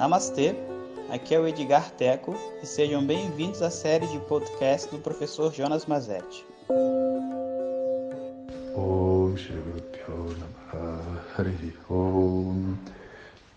Namastê, 0.00 0.54
aqui 1.10 1.34
é 1.34 1.38
o 1.38 1.46
Edgar 1.46 1.90
Teco 1.90 2.34
e 2.62 2.66
sejam 2.66 3.06
bem-vindos 3.06 3.60
à 3.60 3.68
série 3.68 4.06
de 4.06 4.18
podcast 4.20 4.90
do 4.90 4.96
professor 4.96 5.52
Jonas 5.52 5.84
Mazetti. 5.84 6.42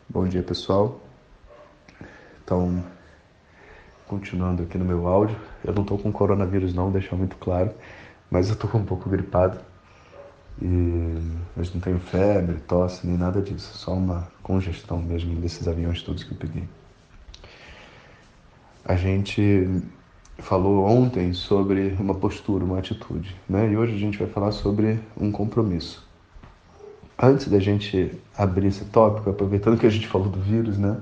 Bom 0.09 0.27
dia 0.27 0.43
pessoal. 0.43 0.99
Então, 2.43 2.83
continuando 4.05 4.63
aqui 4.63 4.77
no 4.77 4.83
meu 4.83 5.07
áudio, 5.07 5.39
eu 5.63 5.73
não 5.73 5.83
estou 5.83 5.97
com 5.97 6.11
coronavírus 6.11 6.73
não, 6.73 6.91
deixar 6.91 7.15
muito 7.15 7.37
claro, 7.37 7.73
mas 8.29 8.49
eu 8.49 8.55
estou 8.55 8.69
um 8.73 8.83
pouco 8.83 9.09
gripado. 9.09 9.61
E, 10.61 11.19
mas 11.55 11.73
não 11.73 11.81
tenho 11.81 11.99
febre, 11.99 12.57
tosse, 12.67 13.05
nem 13.07 13.17
nada 13.17 13.41
disso. 13.41 13.75
Só 13.77 13.93
uma 13.93 14.27
congestão 14.41 15.01
mesmo 15.01 15.35
desses 15.39 15.67
aviões 15.67 16.01
todos 16.01 16.23
que 16.23 16.31
eu 16.31 16.37
peguei. 16.37 16.67
A 18.85 18.95
gente 18.95 19.81
falou 20.39 20.85
ontem 20.85 21.33
sobre 21.33 21.95
uma 21.99 22.13
postura, 22.15 22.65
uma 22.65 22.79
atitude, 22.79 23.35
né? 23.47 23.71
E 23.71 23.77
hoje 23.77 23.95
a 23.95 23.99
gente 23.99 24.17
vai 24.17 24.27
falar 24.27 24.51
sobre 24.51 24.99
um 25.17 25.31
compromisso. 25.31 26.05
Antes 27.17 27.47
da 27.47 27.59
gente 27.59 28.11
abrir 28.35 28.67
esse 28.67 28.85
tópico, 28.85 29.29
aproveitando 29.29 29.79
que 29.79 29.85
a 29.85 29.89
gente 29.89 30.07
falou 30.07 30.27
do 30.27 30.41
vírus, 30.41 30.77
né? 30.77 30.97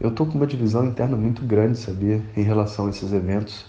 Eu 0.00 0.12
tô 0.12 0.24
com 0.24 0.34
uma 0.34 0.46
divisão 0.46 0.86
interna 0.86 1.16
muito 1.16 1.44
grande, 1.44 1.76
sabia, 1.78 2.22
em 2.36 2.42
relação 2.42 2.86
a 2.86 2.90
esses 2.90 3.12
eventos 3.12 3.66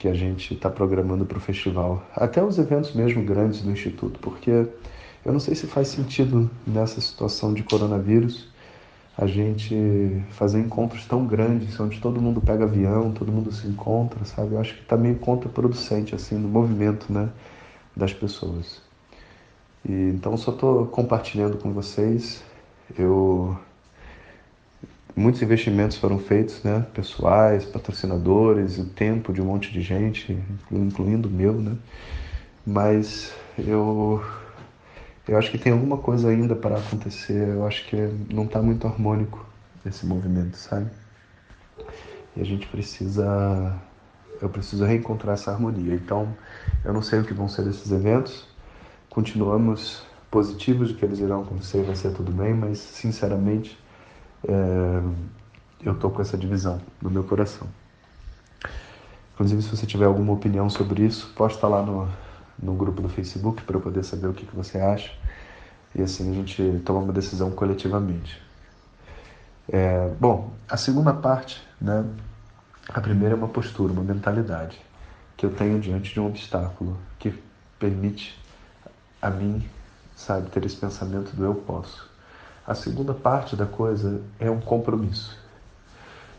que 0.00 0.08
a 0.08 0.14
gente 0.14 0.54
está 0.54 0.70
programando 0.70 1.26
para 1.26 1.36
o 1.36 1.40
festival, 1.40 2.02
até 2.16 2.42
os 2.42 2.58
eventos 2.58 2.94
mesmo 2.94 3.22
grandes 3.22 3.60
do 3.60 3.70
Instituto, 3.70 4.18
porque 4.18 4.66
eu 5.22 5.30
não 5.30 5.38
sei 5.38 5.54
se 5.54 5.66
faz 5.66 5.88
sentido 5.88 6.50
nessa 6.66 7.02
situação 7.02 7.52
de 7.52 7.62
coronavírus 7.62 8.48
a 9.16 9.26
gente 9.26 10.24
fazer 10.30 10.58
encontros 10.58 11.04
tão 11.04 11.26
grandes, 11.26 11.78
onde 11.78 12.00
todo 12.00 12.18
mundo 12.18 12.40
pega 12.40 12.64
avião, 12.64 13.12
todo 13.12 13.30
mundo 13.30 13.52
se 13.52 13.66
encontra, 13.66 14.24
sabe? 14.24 14.54
Eu 14.54 14.60
acho 14.60 14.74
que 14.74 14.80
está 14.80 14.96
meio 14.96 15.16
contraproducente, 15.16 16.14
assim, 16.14 16.36
no 16.36 16.48
movimento, 16.48 17.12
né, 17.12 17.28
das 17.94 18.14
pessoas. 18.14 18.80
E, 19.86 19.92
então, 19.92 20.34
só 20.38 20.52
estou 20.52 20.86
compartilhando 20.86 21.58
com 21.58 21.70
vocês. 21.74 22.42
Eu 22.98 23.58
muitos 25.16 25.42
investimentos 25.42 25.96
foram 25.96 26.18
feitos, 26.18 26.62
né, 26.62 26.86
pessoais, 26.94 27.64
patrocinadores, 27.64 28.78
o 28.78 28.86
tempo 28.86 29.32
de 29.32 29.40
um 29.40 29.46
monte 29.46 29.72
de 29.72 29.80
gente, 29.82 30.38
incluindo 30.70 31.28
o 31.28 31.32
meu, 31.32 31.54
né? 31.54 31.76
Mas 32.66 33.32
eu 33.58 34.22
eu 35.28 35.38
acho 35.38 35.50
que 35.50 35.58
tem 35.58 35.72
alguma 35.72 35.96
coisa 35.98 36.28
ainda 36.28 36.56
para 36.56 36.76
acontecer. 36.76 37.48
Eu 37.48 37.66
acho 37.66 37.86
que 37.86 37.96
não 38.32 38.44
está 38.44 38.60
muito 38.60 38.86
harmônico 38.86 39.46
esse 39.86 40.04
movimento, 40.06 40.56
sabe? 40.56 40.90
E 42.36 42.40
a 42.40 42.44
gente 42.44 42.66
precisa 42.66 43.78
eu 44.40 44.48
preciso 44.48 44.84
reencontrar 44.84 45.34
essa 45.34 45.52
harmonia. 45.52 45.94
Então, 45.94 46.34
eu 46.84 46.92
não 46.92 47.02
sei 47.02 47.20
o 47.20 47.24
que 47.24 47.34
vão 47.34 47.48
ser 47.48 47.66
esses 47.66 47.90
eventos. 47.92 48.48
Continuamos 49.10 50.02
positivos 50.30 50.88
de 50.88 50.94
que 50.94 51.04
eles 51.04 51.18
irão 51.18 51.42
acontecer, 51.42 51.82
vai 51.82 51.96
ser 51.96 52.12
tudo 52.12 52.32
bem, 52.32 52.54
mas 52.54 52.78
sinceramente 52.78 53.78
é, 54.48 55.02
eu 55.82 55.94
tô 55.94 56.10
com 56.10 56.20
essa 56.20 56.36
divisão 56.36 56.80
no 57.00 57.10
meu 57.10 57.24
coração. 57.24 57.66
Inclusive, 59.34 59.62
se 59.62 59.70
você 59.70 59.86
tiver 59.86 60.04
alguma 60.04 60.32
opinião 60.32 60.68
sobre 60.68 61.04
isso, 61.04 61.32
posta 61.34 61.66
lá 61.66 61.82
no, 61.82 62.08
no 62.62 62.74
grupo 62.74 63.00
do 63.00 63.08
Facebook 63.08 63.62
para 63.62 63.76
eu 63.76 63.80
poder 63.80 64.04
saber 64.04 64.26
o 64.26 64.34
que, 64.34 64.44
que 64.44 64.54
você 64.54 64.78
acha. 64.78 65.12
E 65.94 66.02
assim 66.02 66.30
a 66.30 66.34
gente 66.34 66.82
toma 66.84 67.00
uma 67.00 67.12
decisão 67.12 67.50
coletivamente. 67.50 68.40
É, 69.72 70.08
bom, 70.20 70.52
a 70.68 70.76
segunda 70.76 71.14
parte, 71.14 71.62
né? 71.80 72.04
A 72.88 73.00
primeira 73.00 73.34
é 73.34 73.38
uma 73.38 73.48
postura, 73.48 73.92
uma 73.92 74.02
mentalidade 74.02 74.80
que 75.36 75.46
eu 75.46 75.50
tenho 75.54 75.80
diante 75.80 76.12
de 76.12 76.20
um 76.20 76.26
obstáculo 76.26 76.98
que 77.18 77.32
permite 77.78 78.38
a 79.22 79.30
mim, 79.30 79.66
sabe, 80.14 80.50
ter 80.50 80.64
esse 80.66 80.76
pensamento 80.76 81.34
do 81.34 81.44
eu 81.44 81.54
posso. 81.54 82.09
A 82.66 82.74
segunda 82.74 83.14
parte 83.14 83.56
da 83.56 83.66
coisa 83.66 84.22
é 84.38 84.50
um 84.50 84.60
compromisso. 84.60 85.38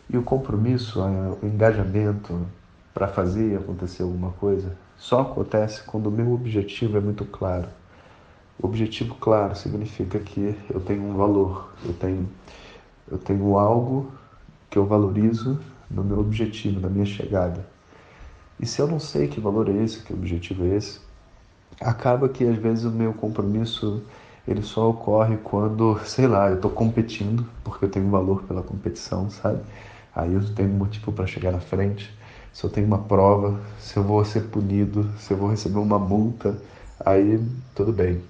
E 0.09 0.17
o 0.17 0.23
compromisso, 0.23 1.01
o 1.01 1.45
engajamento 1.45 2.45
para 2.93 3.07
fazer 3.07 3.57
acontecer 3.57 4.03
alguma 4.03 4.31
coisa, 4.31 4.75
só 4.97 5.21
acontece 5.21 5.83
quando 5.83 6.07
o 6.07 6.11
meu 6.11 6.31
objetivo 6.33 6.97
é 6.97 6.99
muito 6.99 7.25
claro. 7.25 7.67
O 8.61 8.67
objetivo 8.67 9.15
claro 9.15 9.55
significa 9.55 10.19
que 10.19 10.55
eu 10.69 10.79
tenho 10.79 11.03
um 11.03 11.15
valor, 11.15 11.73
eu 11.83 11.93
tenho, 11.93 12.29
eu 13.09 13.17
tenho 13.17 13.57
algo 13.57 14.11
que 14.69 14.77
eu 14.77 14.85
valorizo 14.85 15.59
no 15.89 16.03
meu 16.03 16.19
objetivo, 16.19 16.79
na 16.79 16.87
minha 16.87 17.05
chegada. 17.05 17.65
E 18.59 18.65
se 18.65 18.79
eu 18.79 18.87
não 18.87 18.99
sei 18.99 19.27
que 19.27 19.39
valor 19.39 19.67
é 19.69 19.73
esse, 19.73 20.03
que 20.03 20.13
objetivo 20.13 20.65
é 20.65 20.75
esse, 20.75 20.99
acaba 21.79 22.29
que 22.29 22.45
às 22.45 22.57
vezes 22.57 22.85
o 22.85 22.91
meu 22.91 23.13
compromisso 23.13 24.03
ele 24.47 24.61
só 24.63 24.89
ocorre 24.89 25.37
quando, 25.37 25.99
sei 26.05 26.27
lá, 26.27 26.49
eu 26.49 26.55
estou 26.55 26.71
competindo, 26.71 27.45
porque 27.63 27.85
eu 27.85 27.89
tenho 27.89 28.09
valor 28.09 28.43
pela 28.43 28.63
competição, 28.63 29.29
sabe? 29.29 29.59
Aí 30.15 30.33
eu 30.33 30.43
tenho 30.53 30.69
motivo 30.69 31.11
para 31.11 31.27
chegar 31.27 31.51
na 31.51 31.59
frente. 31.59 32.13
Se 32.51 32.63
eu 32.63 32.69
tenho 32.69 32.87
uma 32.87 32.97
prova, 32.97 33.59
se 33.79 33.95
eu 33.95 34.03
vou 34.03 34.23
ser 34.25 34.41
punido, 34.43 35.09
se 35.17 35.31
eu 35.31 35.37
vou 35.37 35.49
receber 35.49 35.79
uma 35.79 35.97
multa, 35.99 36.57
aí 36.99 37.41
tudo 37.73 37.93
bem. 37.93 38.21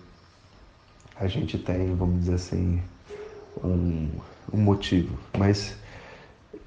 A 1.19 1.27
gente 1.27 1.57
tem, 1.57 1.95
vamos 1.95 2.19
dizer 2.21 2.35
assim, 2.35 2.81
um, 3.63 4.09
um 4.53 4.57
motivo. 4.57 5.17
Mas 5.37 5.75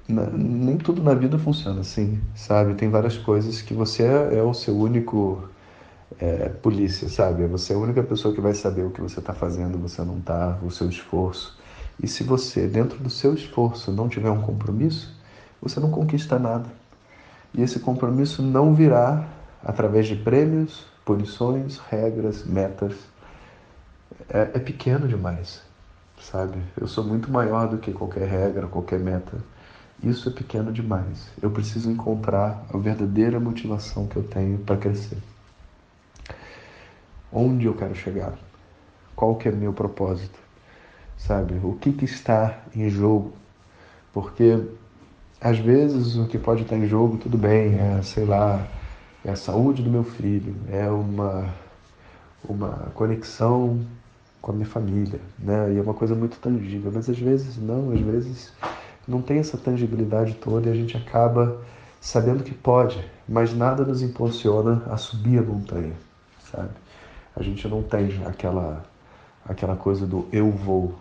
na, 0.07 0.25
nem 0.27 0.77
tudo 0.77 1.01
na 1.01 1.13
vida 1.13 1.37
funciona 1.37 1.81
assim, 1.81 2.19
sabe? 2.35 2.75
Tem 2.75 2.89
várias 2.89 3.17
coisas 3.17 3.61
que 3.61 3.73
você 3.73 4.03
é, 4.03 4.37
é 4.37 4.43
o 4.43 4.53
seu 4.53 4.77
único 4.77 5.47
é, 6.19 6.49
polícia, 6.49 7.09
sabe? 7.09 7.45
Você 7.47 7.73
é 7.73 7.75
a 7.75 7.79
única 7.79 8.01
pessoa 8.03 8.33
que 8.33 8.41
vai 8.41 8.53
saber 8.53 8.83
o 8.83 8.91
que 8.91 9.01
você 9.01 9.19
está 9.19 9.33
fazendo, 9.33 9.77
você 9.77 10.01
não 10.03 10.17
está, 10.17 10.57
o 10.63 10.71
seu 10.71 10.89
esforço. 10.89 11.57
E 12.01 12.07
se 12.07 12.23
você, 12.23 12.67
dentro 12.67 12.97
do 12.99 13.09
seu 13.09 13.33
esforço, 13.33 13.91
não 13.91 14.09
tiver 14.09 14.29
um 14.29 14.41
compromisso, 14.41 15.13
você 15.61 15.79
não 15.79 15.91
conquista 15.91 16.37
nada. 16.37 16.65
E 17.53 17.61
esse 17.61 17.79
compromisso 17.79 18.41
não 18.41 18.73
virá 18.73 19.27
através 19.63 20.07
de 20.07 20.15
prêmios, 20.15 20.85
punições, 21.05 21.79
regras, 21.89 22.43
metas. 22.45 22.93
É, 24.29 24.51
é 24.53 24.59
pequeno 24.59 25.07
demais, 25.07 25.61
sabe? 26.19 26.57
Eu 26.79 26.87
sou 26.87 27.03
muito 27.03 27.31
maior 27.31 27.67
do 27.67 27.77
que 27.77 27.91
qualquer 27.91 28.27
regra, 28.27 28.67
qualquer 28.67 28.99
meta. 28.99 29.37
Isso 30.03 30.27
é 30.27 30.31
pequeno 30.31 30.71
demais. 30.71 31.29
Eu 31.41 31.49
preciso 31.49 31.89
encontrar 31.89 32.65
a 32.73 32.77
verdadeira 32.77 33.39
motivação 33.39 34.07
que 34.07 34.17
eu 34.17 34.23
tenho 34.23 34.57
para 34.59 34.77
crescer 34.77 35.17
onde 37.35 37.65
eu 37.65 37.73
quero 37.73 37.93
chegar, 37.93 38.33
qual 39.15 39.35
que 39.35 39.49
é 39.49 39.51
meu 39.51 39.73
propósito, 39.73 40.39
sabe? 41.17 41.59
O 41.61 41.73
que, 41.73 41.91
que 41.91 42.05
está 42.05 42.63
em 42.73 42.89
jogo? 42.89 43.33
Porque 44.13 44.63
às 45.41 45.59
vezes 45.59 46.15
o 46.15 46.25
que 46.25 46.37
pode 46.39 46.63
estar 46.63 46.77
em 46.77 46.87
jogo, 46.87 47.17
tudo 47.17 47.37
bem, 47.37 47.77
é, 47.77 48.01
sei 48.01 48.25
lá, 48.25 48.65
é 49.23 49.31
a 49.31 49.35
saúde 49.35 49.83
do 49.83 49.89
meu 49.89 50.03
filho, 50.03 50.55
é 50.71 50.87
uma, 50.89 51.53
uma 52.47 52.91
conexão 52.93 53.85
com 54.41 54.51
a 54.51 54.53
minha 54.53 54.67
família, 54.67 55.19
né? 55.37 55.73
E 55.73 55.77
é 55.77 55.81
uma 55.81 55.93
coisa 55.93 56.15
muito 56.15 56.37
tangível, 56.37 56.91
mas 56.93 57.09
às 57.09 57.19
vezes 57.19 57.57
não, 57.57 57.91
às 57.91 57.99
vezes 57.99 58.53
não 59.07 59.21
tem 59.21 59.39
essa 59.39 59.57
tangibilidade 59.57 60.35
toda 60.35 60.69
e 60.69 60.71
a 60.71 60.75
gente 60.75 60.95
acaba 60.95 61.61
sabendo 61.99 62.43
que 62.43 62.53
pode, 62.53 63.03
mas 63.27 63.53
nada 63.53 63.83
nos 63.83 64.01
impulsiona 64.01 64.83
a 64.89 64.97
subir 64.97 65.39
a 65.39 65.41
montanha, 65.41 65.93
sabe? 66.51 66.69
A 67.35 67.43
gente 67.43 67.67
não 67.67 67.83
tem 67.83 68.25
aquela, 68.25 68.83
aquela 69.43 69.75
coisa 69.75 70.07
do 70.07 70.27
eu 70.31 70.51
vou. 70.51 70.95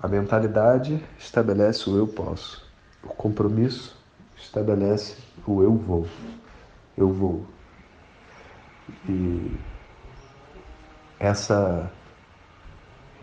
A 0.00 0.06
mentalidade 0.06 1.02
estabelece 1.18 1.88
o 1.90 1.96
eu 1.96 2.06
posso. 2.06 2.64
O 3.02 3.08
compromisso 3.08 3.96
estabelece 4.36 5.16
o 5.46 5.62
eu 5.62 5.74
vou. 5.74 6.06
Eu 6.96 7.12
vou. 7.12 7.44
E 9.08 9.56
essa 11.18 11.90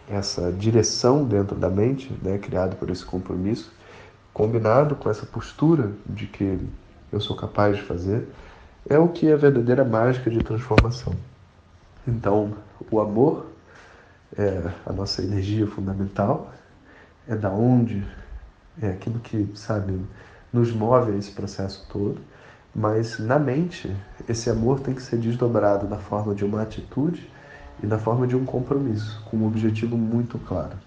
essa 0.10 0.52
direção 0.52 1.24
dentro 1.24 1.56
da 1.56 1.70
mente, 1.70 2.12
né, 2.22 2.38
criada 2.38 2.76
por 2.76 2.90
esse 2.90 3.06
compromisso, 3.06 3.72
combinado 4.34 4.96
com 4.96 5.10
essa 5.10 5.26
postura 5.26 5.94
de 6.06 6.28
que 6.28 6.60
eu 7.12 7.22
sou 7.22 7.36
capaz 7.36 7.78
de 7.78 7.84
fazer, 7.84 8.28
é 8.90 9.00
o 9.00 9.08
que 9.08 9.28
é 9.28 9.34
a 9.34 9.38
verdadeira 9.38 9.86
mágica 9.86 10.30
de 10.30 10.40
transformação. 10.40 11.16
Então, 12.08 12.54
o 12.90 13.00
amor 13.00 13.48
é 14.38 14.72
a 14.86 14.94
nossa 14.94 15.22
energia 15.22 15.68
fundamental, 15.68 16.52
é 17.28 17.36
da 17.36 17.50
onde 17.50 18.06
é 18.82 18.90
aquilo 18.90 19.20
que, 19.20 19.52
sabe, 19.56 20.00
nos 20.52 20.72
move 20.72 21.12
a 21.12 21.18
esse 21.18 21.32
processo 21.32 21.86
todo, 21.92 22.20
mas 22.74 23.20
na 23.20 23.38
mente 23.38 23.96
esse 24.28 24.50
amor 24.50 24.80
tem 24.80 24.96
que 24.96 25.02
ser 25.02 25.18
desdobrado 25.18 25.88
na 25.88 25.98
forma 25.98 26.34
de 26.34 26.44
uma 26.44 26.62
atitude 26.62 27.30
e 27.84 27.86
na 27.86 28.00
forma 28.00 28.26
de 28.26 28.36
um 28.36 28.46
compromisso, 28.46 29.22
com 29.30 29.38
um 29.38 29.48
objetivo 29.48 29.98
muito 29.98 30.40
claro. 30.40 30.78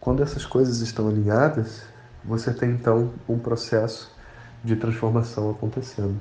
Quando 0.00 0.22
essas 0.22 0.44
coisas 0.44 0.80
estão 0.80 1.08
alinhadas, 1.08 1.82
você 2.24 2.52
tem 2.52 2.70
então 2.70 3.12
um 3.28 3.38
processo 3.38 4.14
de 4.62 4.76
transformação 4.76 5.50
acontecendo. 5.50 6.18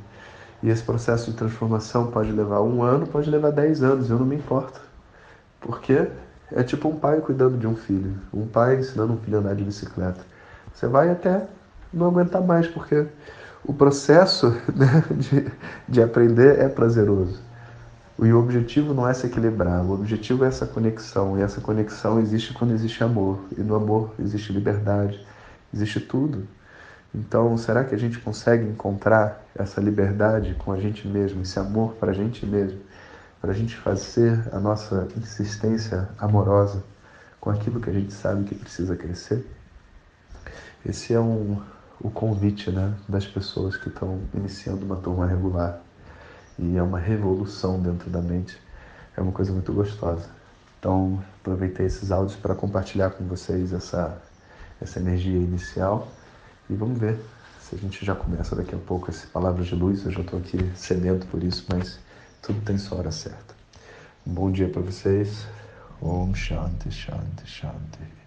E 0.62 0.70
esse 0.70 0.82
processo 0.84 1.32
de 1.32 1.38
transformação 1.38 2.08
pode 2.08 2.32
levar 2.32 2.62
um 2.62 2.82
ano, 2.82 3.08
pode 3.08 3.30
levar 3.30 3.52
dez 3.52 3.84
anos, 3.84 4.10
eu 4.10 4.18
não 4.18 4.26
me 4.26 4.36
importo. 4.36 4.82
Porque 5.62 6.08
é 6.52 6.64
tipo 6.64 6.88
um 6.88 6.98
pai 6.98 7.20
cuidando 7.22 7.58
de 7.58 7.68
um 7.68 7.76
filho, 7.76 8.16
um 8.34 8.48
pai 8.48 8.80
ensinando 8.80 9.14
um 9.14 9.18
filho 9.18 9.38
a 9.38 9.40
andar 9.42 9.56
de 9.56 9.64
bicicleta. 9.64 10.22
Você 10.74 10.88
vai 10.88 11.10
até 11.10 11.48
não 11.94 12.08
aguentar 12.08 12.42
mais, 12.42 12.68
porque 12.68 13.06
o 13.64 13.74
processo 13.74 14.50
né, 14.76 15.04
de, 15.12 15.52
de 15.88 16.02
aprender 16.02 16.60
é 16.60 16.70
prazeroso. 16.70 17.40
E 18.20 18.34
o 18.34 18.40
objetivo 18.40 18.96
não 18.96 19.08
é 19.08 19.14
se 19.14 19.28
equilibrar, 19.28 19.86
o 19.86 19.94
objetivo 19.94 20.44
é 20.44 20.48
essa 20.48 20.66
conexão. 20.66 21.38
E 21.38 21.42
essa 21.42 21.62
conexão 21.62 22.20
existe 22.20 22.54
quando 22.54 22.74
existe 22.74 23.04
amor. 23.04 23.40
E 23.56 23.62
no 23.62 23.76
amor 23.76 24.12
existe 24.20 24.52
liberdade, 24.52 25.24
existe 25.72 26.00
tudo. 26.00 26.48
Então, 27.14 27.58
será 27.58 27.84
que 27.84 27.96
a 27.96 27.98
gente 27.98 28.20
consegue 28.20 28.66
encontrar 28.66 29.44
essa 29.56 29.82
liberdade 29.82 30.56
com 30.56 30.72
a 30.72 30.80
gente 30.80 31.08
mesmo, 31.08 31.42
esse 31.42 31.58
amor 31.58 31.94
para 31.94 32.12
a 32.12 32.14
gente 32.14 32.46
mesmo, 32.46 32.80
para 33.42 33.52
a 33.52 33.54
gente 33.54 33.76
fazer 33.78 34.48
a 34.52 34.60
nossa 34.60 35.08
insistência 35.18 36.10
amorosa 36.20 36.84
com 37.40 37.50
aquilo 37.50 37.80
que 37.80 37.90
a 37.90 37.94
gente 37.94 38.14
sabe 38.14 38.44
que 38.44 38.56
precisa 38.56 38.96
crescer? 38.96 39.46
Esse 40.86 41.14
é 41.14 41.20
um, 41.20 41.62
o 42.00 42.10
convite 42.10 42.72
né, 42.72 42.94
das 43.08 43.26
pessoas 43.26 43.76
que 43.78 43.90
estão 43.90 44.22
iniciando 44.34 44.86
uma 44.86 44.96
turma 44.98 45.26
regular. 45.26 45.82
E 46.60 46.78
é 46.78 46.84
uma 46.84 47.00
revolução 47.00 47.80
dentro 47.80 48.10
da 48.10 48.22
mente. 48.22 48.58
É 49.16 49.22
uma 49.22 49.32
coisa 49.32 49.52
muito 49.52 49.74
gostosa. 49.74 50.30
Então, 50.80 51.24
aproveitei 51.42 51.86
esses 51.86 52.12
áudios 52.12 52.38
para 52.38 52.54
compartilhar 52.56 53.12
com 53.12 53.24
vocês 53.26 53.74
essa, 53.74 54.22
essa 54.82 55.00
energia 55.00 55.38
inicial. 55.38 56.08
E 56.70 56.74
vamos 56.74 57.00
ver 57.00 57.20
se 57.62 57.76
a 57.76 57.78
gente 57.78 58.06
já 58.06 58.16
começa 58.16 58.56
daqui 58.56 58.76
a 58.76 58.78
pouco 58.78 59.10
esse 59.10 59.28
Palavras 59.28 59.68
de 59.68 59.76
Luz. 59.76 60.06
Eu 60.06 60.12
já 60.12 60.22
estou 60.22 60.40
aqui 60.40 60.58
sedento 60.76 61.26
por 61.28 61.44
isso, 61.44 61.66
mas 61.70 62.00
tudo 62.42 62.60
tem 62.62 62.78
sua 62.78 63.00
hora 63.00 63.12
certa. 63.12 63.56
Um 64.26 64.34
bom 64.34 64.52
dia 64.52 64.70
para 64.70 64.82
vocês. 64.82 65.48
Om 66.02 66.34
Shanti, 66.36 66.92
Shanti, 66.92 67.46
Shanti. 67.46 68.18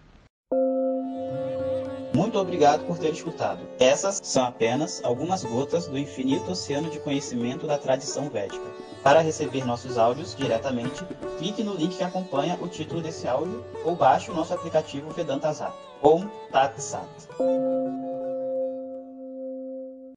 Muito 2.14 2.38
obrigado 2.38 2.84
por 2.86 2.98
ter 2.98 3.12
escutado. 3.12 3.60
Essas 3.78 4.20
são 4.22 4.44
apenas 4.44 5.00
algumas 5.04 5.44
gotas 5.44 5.86
do 5.86 5.96
infinito 5.96 6.50
oceano 6.50 6.90
de 6.90 6.98
conhecimento 6.98 7.66
da 7.66 7.78
tradição 7.78 8.28
védica. 8.28 8.64
Para 9.02 9.20
receber 9.20 9.64
nossos 9.64 9.96
áudios 9.96 10.34
diretamente, 10.34 11.04
clique 11.38 11.62
no 11.62 11.74
link 11.74 11.96
que 11.96 12.04
acompanha 12.04 12.58
o 12.60 12.68
título 12.68 13.00
desse 13.00 13.28
áudio 13.28 13.64
ou 13.84 13.94
baixe 13.94 14.30
o 14.30 14.34
nosso 14.34 14.52
aplicativo 14.52 15.10
Vedanta 15.10 15.52
Zap. 15.52 15.74
Om 16.02 16.28
Tat 16.50 16.78
Sat. 16.80 17.08